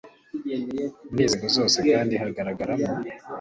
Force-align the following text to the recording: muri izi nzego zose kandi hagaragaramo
muri 1.11 1.23
izi 1.23 1.25
nzego 1.27 1.45
zose 1.55 1.77
kandi 1.91 2.13
hagaragaramo 2.21 2.91